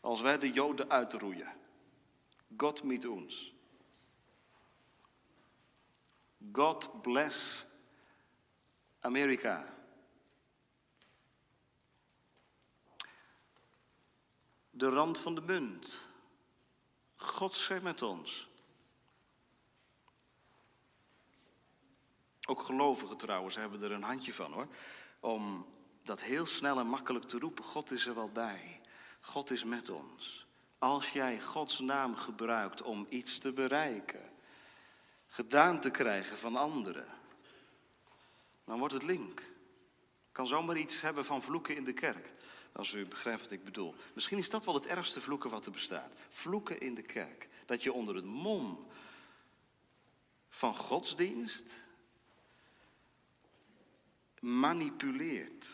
[0.00, 1.52] Als wij de Joden uitroeien.
[2.56, 3.54] God mit ons.
[6.52, 7.66] God bless
[9.00, 9.74] Amerika.
[14.70, 16.00] De rand van de munt.
[17.16, 18.48] God zij met ons.
[22.46, 24.68] Ook gelovigen trouwens hebben er een handje van hoor.
[25.20, 25.66] Om
[26.04, 27.64] dat heel snel en makkelijk te roepen.
[27.64, 28.80] God is er wel bij.
[29.20, 30.46] God is met ons.
[30.78, 34.32] Als jij Gods naam gebruikt om iets te bereiken,
[35.26, 37.06] gedaan te krijgen van anderen,
[38.64, 39.42] dan wordt het link.
[40.32, 42.32] Kan zomaar iets hebben van vloeken in de kerk.
[42.72, 43.94] Als u begrijpt wat ik bedoel.
[44.14, 46.12] Misschien is dat wel het ergste vloeken wat er bestaat.
[46.28, 47.48] Vloeken in de kerk.
[47.66, 48.86] Dat je onder het mom
[50.48, 51.80] van godsdienst
[54.40, 55.66] manipuleert.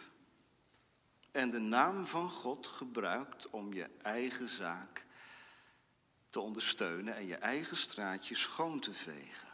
[1.33, 5.07] En de naam van God gebruikt om je eigen zaak
[6.31, 9.49] te ondersteunen en je eigen straatje schoon te vegen.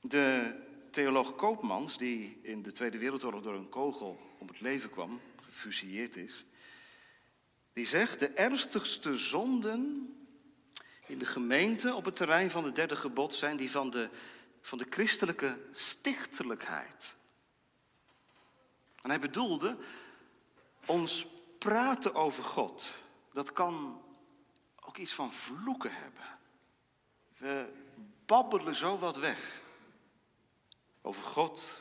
[0.00, 0.54] De
[0.90, 6.16] theoloog Koopmans, die in de Tweede Wereldoorlog door een kogel om het leven kwam, gefusilleerd
[6.16, 6.44] is,
[7.72, 10.14] die zegt: De ernstigste zonden
[11.06, 14.10] in de gemeente op het terrein van het derde gebod zijn die van de,
[14.60, 17.14] van de christelijke stichtelijkheid.
[19.02, 19.76] En hij bedoelde
[20.86, 21.26] ons
[21.58, 22.94] praten over God.
[23.32, 24.02] Dat kan
[24.80, 26.38] ook iets van vloeken hebben.
[27.36, 27.72] We
[28.26, 29.60] babbelen zo wat weg.
[31.02, 31.80] Over God,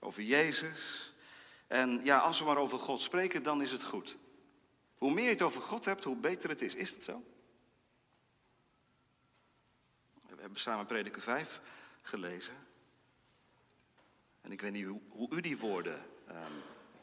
[0.00, 1.12] over Jezus.
[1.66, 4.16] En ja, als we maar over God spreken, dan is het goed.
[4.98, 6.74] Hoe meer je het over God hebt, hoe beter het is.
[6.74, 7.24] Is het zo?
[10.26, 11.60] We hebben samen Prediker 5
[12.02, 12.66] gelezen.
[14.40, 16.36] En ik weet niet hoe, hoe u die woorden um,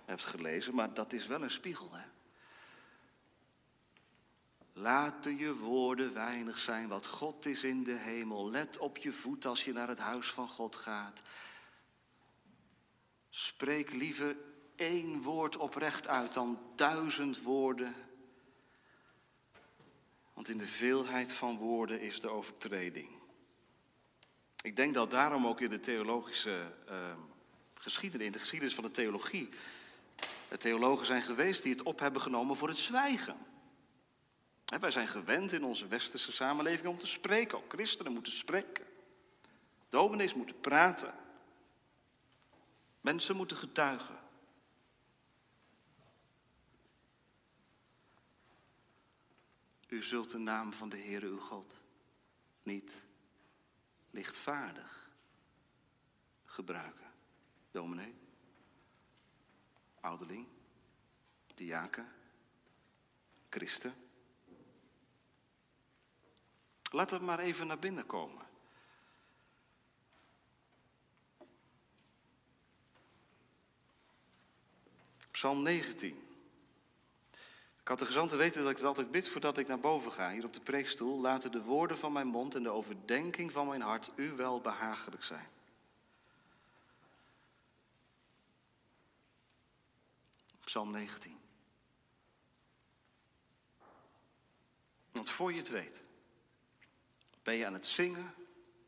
[0.06, 1.92] hebt gelezen, maar dat is wel een spiegel.
[1.92, 2.06] Hè?
[4.74, 8.50] Laten je woorden weinig zijn, wat God is in de hemel.
[8.50, 11.22] Let op je voet als je naar het huis van God gaat.
[13.30, 14.36] Spreek liever
[14.76, 17.96] één woord oprecht uit dan duizend woorden.
[20.34, 23.17] Want in de veelheid van woorden is de overtreding.
[24.68, 26.96] Ik denk dat daarom ook in de theologische uh,
[27.74, 29.50] geschiedenis, in de geschiedenis van de theologie,
[30.50, 33.38] de theologen zijn geweest die het op hebben genomen voor het zwijgen.
[34.66, 37.58] En wij zijn gewend in onze westerse samenleving om te spreken.
[37.58, 38.86] Ook christenen moeten spreken.
[39.90, 41.14] Dominees moeten praten.
[43.02, 44.20] Mensen moeten getuigen.
[49.88, 51.78] U zult de naam van de Heere uw God
[52.64, 53.06] niet
[54.18, 55.10] lichtvaardig
[56.46, 57.12] gebruiken.
[57.72, 58.16] Dominee,
[60.00, 60.48] ouderling,
[61.56, 62.12] diaken,
[63.50, 63.94] christen.
[66.92, 68.46] Laat het maar even naar binnen komen.
[75.32, 76.27] Psalm 19.
[77.88, 80.32] Ik had de gezanten weten dat ik het altijd bid voordat ik naar boven ga,
[80.32, 81.22] hier op de preekstoel.
[81.22, 85.24] Laten de woorden van mijn mond en de overdenking van mijn hart u wel behagelijk
[85.24, 85.48] zijn.
[90.64, 91.38] Psalm 19.
[95.12, 96.04] Want voor je het weet,
[97.44, 98.34] ben je aan het zingen.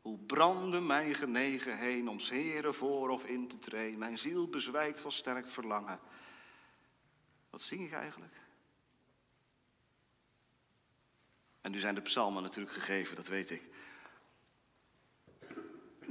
[0.00, 3.98] Hoe brandde mijn genegen heen om heren voor of in te treden.
[3.98, 6.00] Mijn ziel bezwijkt van sterk verlangen.
[7.50, 8.39] Wat zing ik eigenlijk?
[11.60, 13.62] En nu zijn de psalmen natuurlijk gegeven, dat weet ik.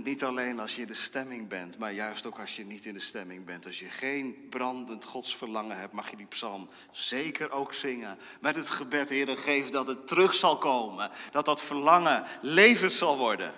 [0.03, 2.93] Niet alleen als je in de stemming bent, maar juist ook als je niet in
[2.93, 3.65] de stemming bent.
[3.65, 8.17] Als je geen brandend godsverlangen hebt, mag je die psalm zeker ook zingen.
[8.41, 11.11] Met het gebed, Heer, geef dat het terug zal komen.
[11.31, 13.53] Dat dat verlangen levend zal worden.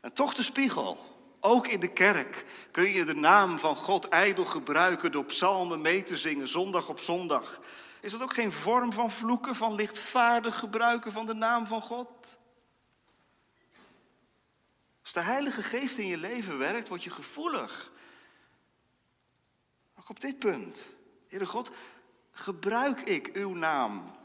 [0.00, 0.98] En toch de spiegel.
[1.40, 6.02] Ook in de kerk kun je de naam van God ijdel gebruiken door psalmen mee
[6.02, 7.60] te zingen, zondag op zondag.
[8.00, 12.38] Is dat ook geen vorm van vloeken, van lichtvaardig gebruiken van de naam van God?
[15.02, 17.92] Als de Heilige Geest in je leven werkt, word je gevoelig.
[19.98, 20.86] Ook op dit punt.
[21.28, 21.70] Heere God,
[22.30, 24.16] gebruik ik uw naam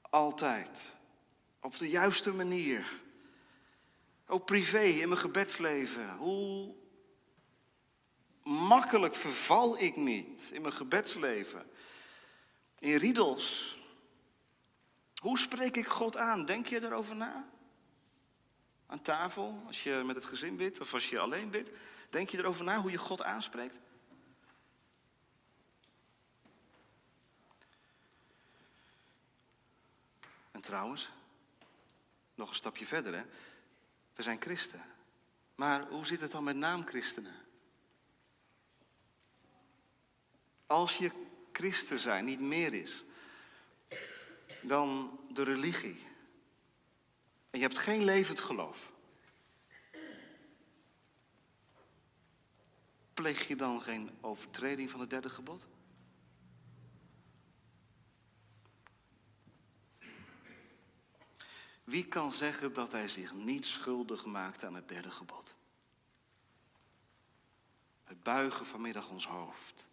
[0.00, 0.92] altijd
[1.60, 3.02] op de juiste manier?
[4.26, 6.16] Ook privé, in mijn gebedsleven.
[6.16, 6.74] Hoe
[8.42, 11.70] makkelijk verval ik niet in mijn gebedsleven?
[12.84, 13.76] In riedels.
[15.14, 16.44] Hoe spreek ik God aan?
[16.44, 17.48] Denk je erover na?
[18.86, 21.70] Aan tafel, als je met het gezin bidt of als je alleen bidt.
[22.10, 23.78] Denk je erover na hoe je God aanspreekt?
[30.50, 31.10] En trouwens,
[32.34, 33.22] nog een stapje verder, hè?
[34.14, 34.82] We zijn christen.
[35.54, 37.34] Maar hoe zit het dan met naamchristenen?
[40.66, 43.04] Als je christen zijn niet meer is
[44.62, 46.02] dan de religie.
[47.50, 48.92] En je hebt geen levend geloof.
[53.14, 55.66] Pleeg je dan geen overtreding van het derde gebod?
[61.84, 65.54] Wie kan zeggen dat hij zich niet schuldig maakt aan het derde gebod?
[68.04, 69.88] We buigen vanmiddag ons hoofd.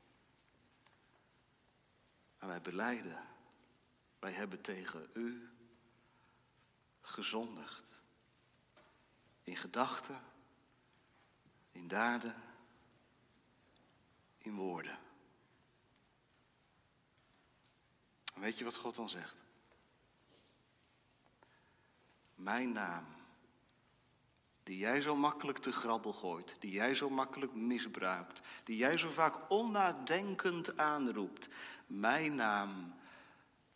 [2.42, 3.24] En wij beleiden,
[4.20, 5.50] wij hebben tegen u
[7.02, 8.02] gezondigd.
[9.44, 10.22] In gedachten,
[11.72, 12.36] in daden,
[14.38, 14.98] in woorden.
[18.34, 19.44] En weet je wat God dan zegt?
[22.36, 23.06] Mijn naam,
[24.64, 29.10] die jij zo makkelijk te grabbel gooit, die jij zo makkelijk misbruikt, die jij zo
[29.10, 31.50] vaak onnadenkend aanroept.
[31.94, 32.94] Mijn naam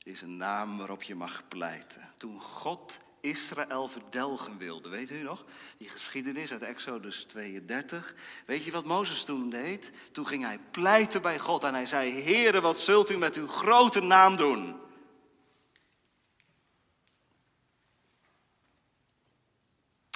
[0.04, 2.14] is een naam waarop je mag pleiten.
[2.18, 4.90] Toen God Israël verdelgen wilde.
[4.90, 5.46] Weet u nog?
[5.78, 8.16] Die geschiedenis uit Exodus 32.
[8.46, 9.92] Weet je wat Mozes toen deed?
[10.12, 13.48] Toen ging hij pleiten bij God en hij zei: Heere, wat zult u met uw
[13.48, 14.80] grote naam doen?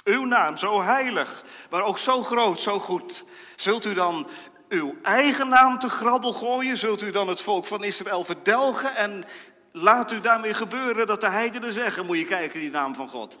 [0.04, 3.24] Uw naam, zo heilig, maar ook zo groot, zo goed.
[3.56, 4.28] Zult u dan
[4.70, 6.78] uw eigen naam te grabbel gooien?
[6.78, 9.24] Zult u dan het volk van Israël verdelgen en
[9.72, 13.30] laat u daarmee gebeuren dat de heidenen zeggen, moet je kijken, die naam van God.
[13.30, 13.40] Dat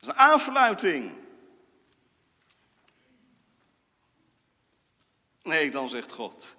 [0.00, 1.12] is een aanfluiting.
[5.42, 6.54] Nee, dan zegt God,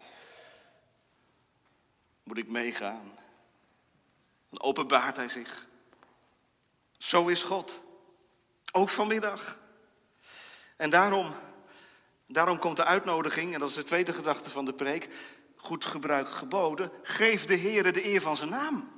[2.23, 3.11] moet ik meegaan.
[4.49, 5.65] Dan openbaart hij zich.
[6.97, 7.79] Zo is God.
[8.71, 9.59] Ook vanmiddag.
[10.75, 11.33] En daarom,
[12.27, 15.09] daarom komt de uitnodiging, en dat is de tweede gedachte van de preek
[15.55, 16.91] goed gebruik geboden.
[17.01, 18.95] Geef de Heere de eer van zijn naam.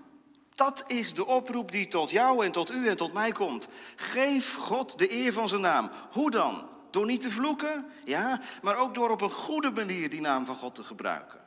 [0.55, 3.67] Dat is de oproep die tot jou en tot u en tot mij komt.
[3.95, 5.91] Geef God de eer van zijn naam.
[6.11, 6.69] Hoe dan?
[6.91, 7.91] Door niet te vloeken?
[8.03, 11.41] Ja, maar ook door op een goede manier die naam van God te gebruiken.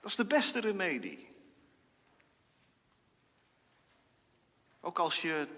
[0.00, 1.28] Dat is de beste remedie.
[4.80, 5.48] Ook als je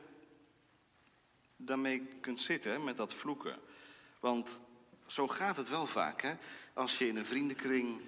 [1.57, 3.59] daarmee kunt zitten met dat vloeken.
[4.21, 4.61] Want
[5.13, 6.23] zo gaat het wel vaak.
[6.23, 6.35] Hè?
[6.75, 8.01] Als je in een vriendenkring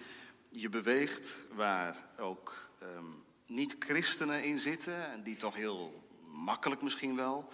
[0.49, 3.07] je beweegt, waar ook ehm,
[3.47, 7.49] niet-christenen in zitten, en die toch heel makkelijk misschien wel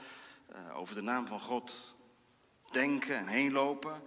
[0.52, 1.96] uh, over de naam van God
[2.70, 4.02] denken en heen lopen.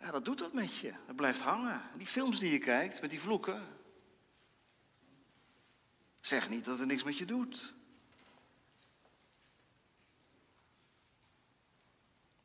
[0.00, 0.94] Ja, dat doet dat met je.
[1.06, 1.82] Dat blijft hangen.
[1.96, 3.62] Die films die je kijkt met die vloeken.
[6.20, 7.74] Zeg niet dat het niks met je doet.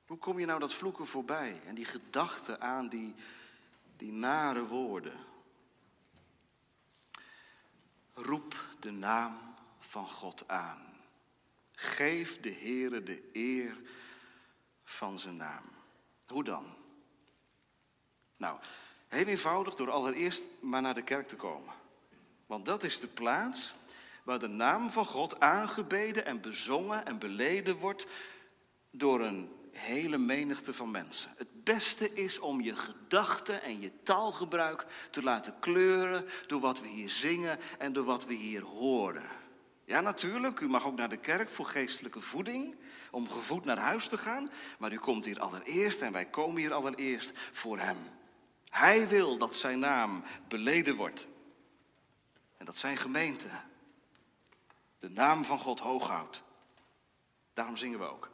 [0.09, 3.15] Hoe kom je nou dat vloeken voorbij en die gedachten aan die
[3.99, 5.17] die nare woorden.
[8.13, 9.37] Roep de naam
[9.79, 10.81] van God aan.
[11.71, 13.77] Geef de Heere de eer
[14.83, 15.63] van zijn naam.
[16.27, 16.75] Hoe dan?
[18.37, 18.59] Nou,
[19.07, 21.73] heel eenvoudig door allereerst maar naar de kerk te komen.
[22.45, 23.73] Want dat is de plaats
[24.23, 28.07] waar de naam van God aangebeden en bezongen en beleden wordt
[28.91, 31.33] door een hele menigte van mensen.
[31.37, 36.87] Het beste is om je gedachten en je taalgebruik te laten kleuren door wat we
[36.87, 39.23] hier zingen en door wat we hier horen.
[39.85, 42.75] Ja, natuurlijk, u mag ook naar de kerk voor geestelijke voeding,
[43.11, 44.49] om gevoed naar huis te gaan,
[44.79, 47.97] maar u komt hier allereerst en wij komen hier allereerst voor Hem.
[48.69, 51.27] Hij wil dat Zijn naam beleden wordt
[52.57, 53.49] en dat Zijn gemeente
[54.99, 56.43] de naam van God hoog houdt.
[57.53, 58.31] Daarom zingen we ook.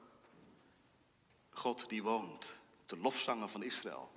[1.57, 4.11] God die woont, de lofzangen van Israël.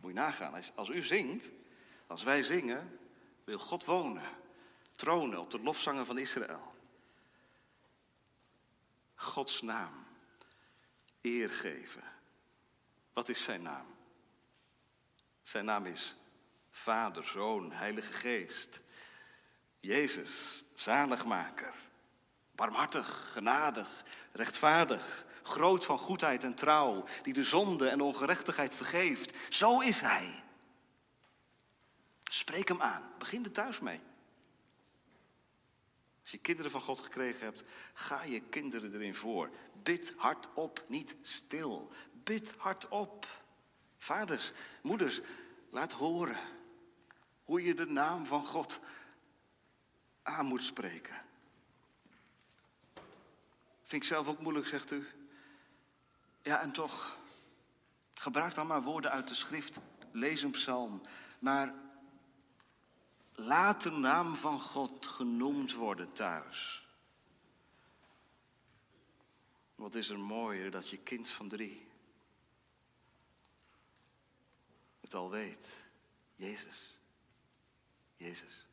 [0.00, 1.50] Moet je nagaan, als, als u zingt,
[2.06, 2.98] als wij zingen,
[3.44, 4.28] wil God wonen,
[4.92, 6.74] tronen op de lofzangen van Israël.
[9.14, 10.06] Gods naam,
[11.20, 12.02] eer geven.
[13.12, 13.86] Wat is zijn naam?
[15.42, 16.16] Zijn naam is
[16.70, 18.80] Vader, Zoon, Heilige Geest.
[19.80, 21.74] Jezus, zaligmaker.
[22.54, 29.54] Barmhartig, genadig, rechtvaardig, groot van goedheid en trouw, die de zonde en ongerechtigheid vergeeft.
[29.54, 30.42] Zo is Hij.
[32.24, 33.10] Spreek Hem aan.
[33.18, 34.00] Begin er thuis mee.
[36.22, 37.62] Als je kinderen van God gekregen hebt,
[37.94, 39.50] ga je kinderen erin voor.
[39.82, 41.92] Bid hardop, niet stil.
[42.12, 43.26] Bid hardop.
[43.98, 45.20] Vaders, moeders,
[45.70, 46.40] laat horen
[47.44, 48.80] hoe je de naam van God
[50.22, 51.22] aan moet spreken.
[53.82, 55.06] Vind ik zelf ook moeilijk, zegt u.
[56.42, 57.16] Ja, en toch,
[58.14, 59.78] gebruik dan maar woorden uit de schrift.
[60.12, 61.00] Lees een psalm.
[61.38, 61.74] Maar
[63.34, 66.86] laat de naam van God genoemd worden thuis.
[69.74, 71.90] Wat is er mooier dat je kind van drie
[75.00, 75.76] het al weet.
[76.34, 76.96] Jezus.
[78.16, 78.66] Jezus.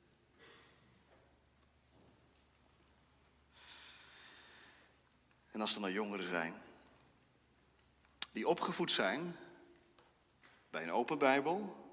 [5.51, 6.61] En als er nou jongeren zijn
[8.31, 9.35] die opgevoed zijn
[10.69, 11.87] bij een open Bijbel,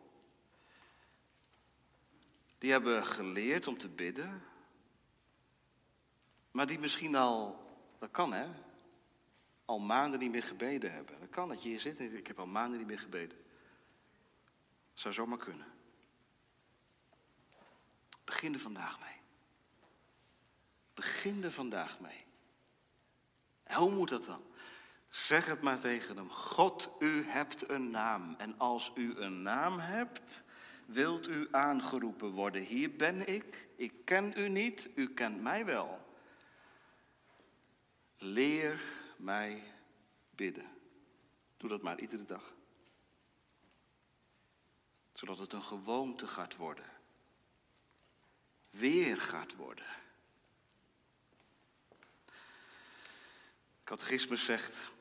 [2.58, 4.42] die hebben geleerd om te bidden,
[6.50, 7.64] maar die misschien al,
[7.98, 8.46] dat kan hè,
[9.64, 11.20] al maanden niet meer gebeden hebben.
[11.20, 13.36] Dat kan dat je hier zit en ik heb al maanden niet meer gebeden.
[14.90, 15.66] Dat zou zomaar kunnen.
[18.24, 19.20] Begin er vandaag mee.
[20.94, 22.24] Begin er vandaag mee.
[23.66, 24.42] Hoe moet dat dan?
[25.08, 26.30] Zeg het maar tegen hem.
[26.30, 28.34] God, u hebt een naam.
[28.38, 30.42] En als u een naam hebt,
[30.86, 32.62] wilt u aangeroepen worden.
[32.62, 33.68] Hier ben ik.
[33.76, 34.88] Ik ken u niet.
[34.94, 36.04] U kent mij wel.
[38.18, 38.80] Leer
[39.16, 39.62] mij
[40.30, 40.66] bidden.
[41.56, 42.54] Doe dat maar iedere dag.
[45.12, 46.90] Zodat het een gewoonte gaat worden.
[48.70, 49.86] Weer gaat worden.
[53.84, 54.92] Catechismus zegt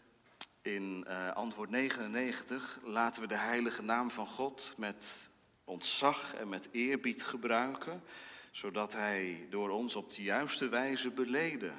[0.65, 5.29] in uh, antwoord 99, laten we de heilige naam van God met
[5.63, 8.03] ontzag en met eerbied gebruiken,
[8.51, 11.73] zodat Hij door ons op de juiste wijze beleden,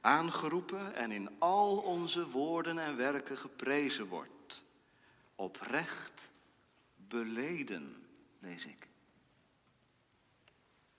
[0.00, 4.64] aangeroepen en in al onze woorden en werken geprezen wordt.
[5.34, 6.28] Oprecht
[6.96, 8.06] beleden,
[8.38, 8.88] lees ik.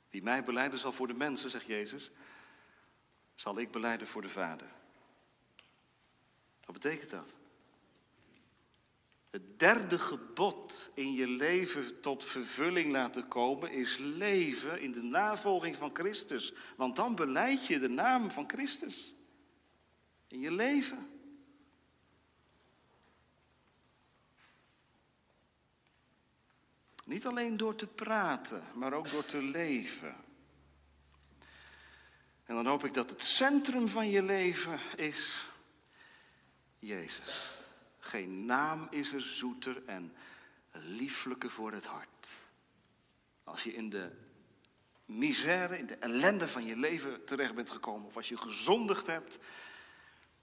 [0.10, 2.12] Wie mij beleiden zal voor de mensen, zegt Jezus,
[3.36, 4.68] zal ik beleiden voor de Vader.
[6.82, 7.36] Betekent dat?
[9.30, 15.76] Het derde gebod in je leven tot vervulling laten komen is leven in de navolging
[15.76, 16.54] van Christus.
[16.78, 19.14] Want dan beleid je de naam van Christus
[20.28, 21.10] in je leven.
[27.06, 30.16] Niet alleen door te praten, maar ook door te leven.
[32.46, 35.50] En dan hoop ik dat het centrum van je leven is
[36.82, 37.52] Jezus.
[38.00, 40.14] Geen naam is er zoeter en
[40.72, 42.28] lieflijker voor het hart.
[43.44, 44.12] Als je in de
[45.06, 49.40] misère, in de ellende van je leven terecht bent gekomen, of als je gezondigd hebt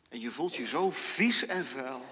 [0.09, 2.05] en je voelt je zo vies en vuil,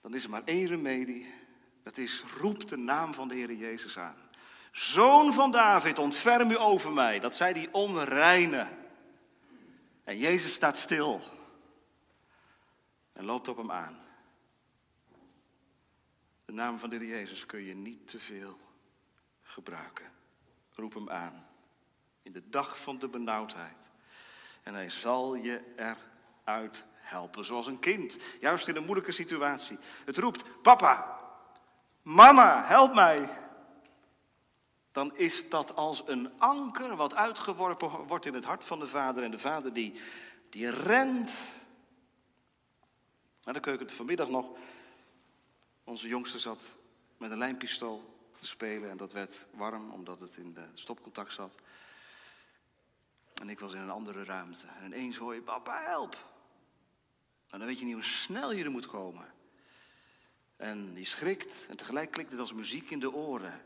[0.00, 1.34] dan is er maar één remedie.
[1.82, 4.16] Dat is roep de naam van de Heer Jezus aan.
[4.72, 7.18] Zoon van David, ontferm u over mij.
[7.18, 8.68] Dat zei die onreine.
[10.04, 11.22] En Jezus staat stil
[13.16, 13.98] en loopt op hem aan.
[16.44, 18.58] De naam van de Heer Jezus kun je niet te veel
[19.42, 20.12] gebruiken.
[20.72, 21.46] Roep hem aan.
[22.22, 23.90] In de dag van de benauwdheid.
[24.62, 27.44] En hij zal je eruit helpen.
[27.44, 28.18] Zoals een kind.
[28.40, 29.78] Juist in een moeilijke situatie.
[30.04, 31.20] Het roept: Papa,
[32.02, 33.28] Mama, help mij.
[34.92, 39.22] Dan is dat als een anker wat uitgeworpen wordt in het hart van de vader.
[39.22, 40.00] En de vader die,
[40.50, 41.32] die rent.
[43.46, 44.46] Maar dan keuken vanmiddag nog.
[45.84, 46.74] Onze jongste zat
[47.16, 48.90] met een lijnpistool te spelen.
[48.90, 51.62] En dat werd warm omdat het in de stopcontact zat.
[53.34, 54.66] En ik was in een andere ruimte.
[54.66, 56.16] En ineens hoor je, papa, help.
[57.50, 59.34] En dan weet je niet hoe snel je er moet komen.
[60.56, 63.62] En die schrikt en tegelijk klinkt het als muziek in de oren.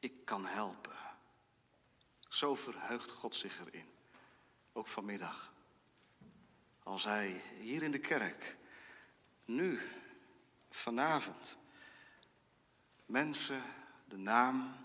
[0.00, 0.96] Ik kan helpen.
[2.28, 3.88] Zo verheugt God zich erin.
[4.72, 5.54] Ook vanmiddag.
[6.86, 8.56] Als hij hier in de kerk,
[9.44, 9.80] nu,
[10.70, 11.56] vanavond,
[13.06, 13.62] mensen
[14.04, 14.76] de naam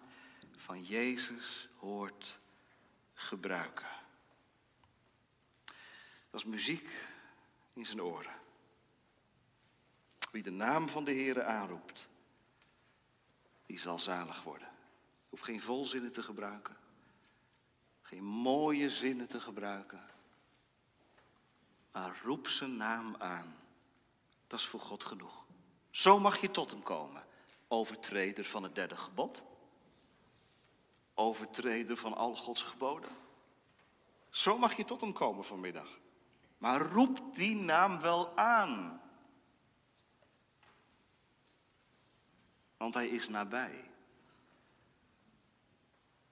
[0.55, 2.39] van Jezus hoort
[3.13, 3.89] gebruiken.
[6.29, 6.89] Dat is muziek
[7.73, 8.35] in zijn oren.
[10.31, 12.07] Wie de naam van de Heere aanroept,
[13.65, 14.67] die zal zalig worden.
[14.67, 16.77] Je hoeft geen volzinnen te gebruiken.
[18.01, 20.10] Geen mooie zinnen te gebruiken.
[21.91, 23.55] Maar roep zijn naam aan.
[24.47, 25.45] Dat is voor God genoeg.
[25.89, 27.25] Zo mag je tot hem komen.
[27.67, 29.43] Overtreder van het derde gebod.
[31.13, 33.11] Overtreder van al Gods geboden.
[34.29, 35.99] Zo mag je tot hem komen vanmiddag.
[36.57, 39.01] Maar roep die naam wel aan.
[42.81, 43.89] want hij is nabij.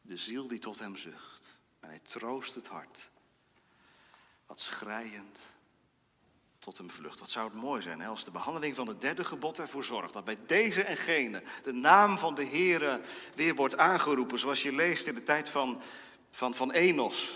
[0.01, 1.59] De ziel die tot hem zucht.
[1.79, 3.11] En hij troost het hart.
[4.49, 5.47] Wat schrijend
[6.59, 7.19] tot hem vlucht.
[7.19, 10.13] Wat zou het mooi zijn hè, als de behandeling van het derde gebod ervoor zorgt
[10.13, 13.01] dat bij deze en gene de naam van de Heere
[13.35, 14.39] weer wordt aangeroepen.
[14.39, 15.81] Zoals je leest in de tijd van,
[16.31, 17.33] van, van Enos.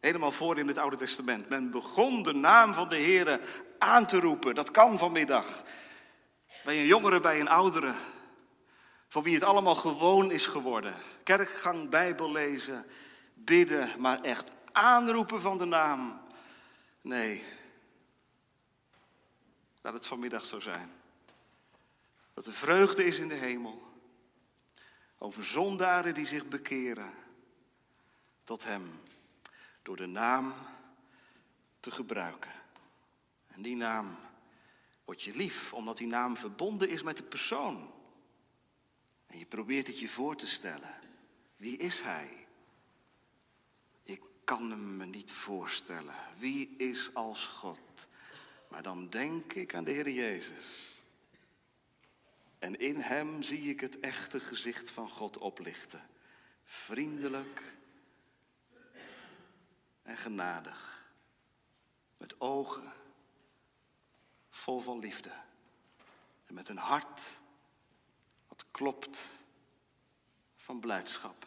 [0.00, 1.48] Helemaal voor in het Oude Testament.
[1.48, 3.40] Men begon de naam van de Heere
[3.78, 4.54] aan te roepen.
[4.54, 5.62] Dat kan vanmiddag.
[6.64, 7.94] Bij een jongere, bij een oudere.
[9.08, 10.94] Voor wie het allemaal gewoon is geworden.
[11.22, 12.86] Kerkgang, Bijbel lezen,
[13.34, 16.20] bidden, maar echt aanroepen van de naam.
[17.02, 17.44] Nee.
[19.80, 20.92] Laat het vanmiddag zo zijn.
[22.34, 23.90] Dat er vreugde is in de hemel.
[25.18, 27.14] Over zondaren die zich bekeren
[28.44, 29.00] tot Hem.
[29.82, 30.54] Door de naam
[31.80, 32.52] te gebruiken.
[33.46, 34.16] En die naam
[35.04, 37.92] wordt je lief, omdat die naam verbonden is met de persoon.
[39.26, 40.94] En je probeert het je voor te stellen.
[41.56, 42.41] Wie is hij?
[44.44, 46.14] Kan hem me niet voorstellen.
[46.38, 48.08] Wie is als God?
[48.68, 50.96] Maar dan denk ik aan de Heer Jezus.
[52.58, 56.08] En in hem zie ik het echte gezicht van God oplichten.
[56.64, 57.62] Vriendelijk
[60.02, 61.10] en genadig.
[62.16, 62.92] Met ogen
[64.50, 65.32] vol van liefde.
[66.46, 67.40] En met een hart
[68.72, 69.28] klopt
[70.56, 71.46] van blijdschap.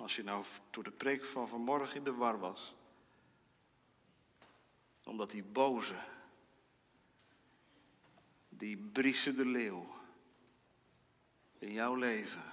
[0.00, 2.74] Als je nou door de preek van vanmorgen in de war was.
[5.04, 5.98] Omdat die boze,
[8.48, 9.94] die Briese de leeuw
[11.58, 12.44] in jouw leven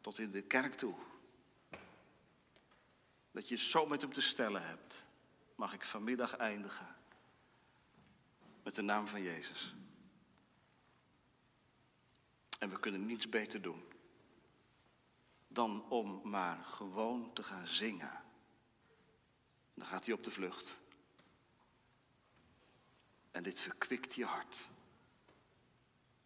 [0.00, 0.94] tot in de kerk toe.
[3.30, 5.04] Dat je zo met hem te stellen hebt,
[5.54, 6.96] mag ik vanmiddag eindigen
[8.62, 9.74] met de naam van Jezus.
[12.58, 13.87] En we kunnen niets beter doen
[15.58, 18.22] dan om maar gewoon te gaan zingen.
[19.74, 20.78] Dan gaat hij op de vlucht.
[23.30, 24.68] En dit verkwikt je hart.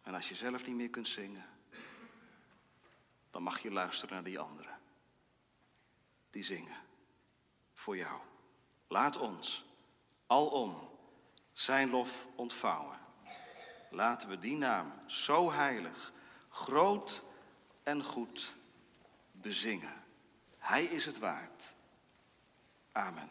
[0.01, 1.45] En als je zelf niet meer kunt zingen,
[3.31, 4.79] dan mag je luisteren naar die anderen.
[6.29, 6.77] Die zingen
[7.73, 8.21] voor jou.
[8.87, 9.65] Laat ons
[10.27, 10.89] alom
[11.51, 12.99] zijn lof ontvouwen.
[13.89, 16.13] Laten we die naam zo heilig
[16.49, 17.23] groot
[17.83, 18.61] en goed
[19.43, 20.03] bezingen.
[20.57, 21.73] Hij is het waard.
[22.91, 23.29] Amen.